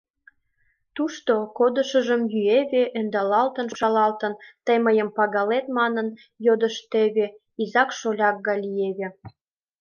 [0.95, 4.33] Тушто кодшыжым йӱэве, ӧндалалтын, шупшалалтын,
[4.65, 6.07] «Тый мыйым пагалет?» манын
[6.45, 7.25] йодыштеве,
[7.63, 9.07] изак-шоляк гай лиеве.